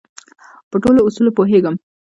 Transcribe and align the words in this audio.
په 0.69 0.75
ټولو 0.83 0.99
اصولو 1.07 1.35
پوهېږم. 1.37 1.75